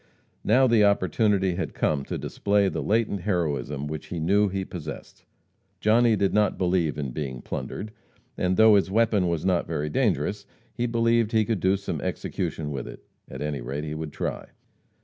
Now 0.43 0.65
the 0.65 0.83
opportunity 0.83 1.53
had 1.57 1.75
come 1.75 2.03
to 2.05 2.17
display 2.17 2.67
the 2.69 2.81
latent 2.81 3.21
heroism 3.21 3.85
which 3.85 4.07
he 4.07 4.19
knew 4.19 4.49
he 4.49 4.65
possessed. 4.65 5.25
Johnny 5.79 6.15
did 6.15 6.33
not 6.33 6.57
believe 6.57 6.97
in 6.97 7.11
being 7.11 7.39
plundered, 7.43 7.91
and, 8.35 8.57
though 8.57 8.73
his 8.73 8.89
weapon 8.89 9.27
was 9.27 9.45
not 9.45 9.67
very 9.67 9.91
dangerous, 9.91 10.47
he 10.73 10.87
believed 10.87 11.33
he 11.33 11.45
could 11.45 11.59
do 11.59 11.77
some 11.77 12.01
execution 12.01 12.71
with 12.71 12.87
it; 12.87 13.03
at 13.29 13.43
any 13.43 13.61
rate, 13.61 13.83
he 13.83 13.93
could 13.93 14.11
try. 14.11 14.47